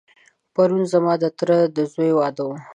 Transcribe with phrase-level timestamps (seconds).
[0.53, 2.51] پرون ځما دتره دځوی واده و.